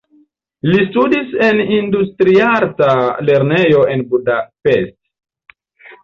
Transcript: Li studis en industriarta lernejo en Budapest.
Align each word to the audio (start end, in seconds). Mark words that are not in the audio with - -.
Li 0.67 0.77
studis 0.85 1.33
en 1.47 1.59
industriarta 1.79 2.87
lernejo 3.27 3.83
en 3.97 4.01
Budapest. 4.15 5.55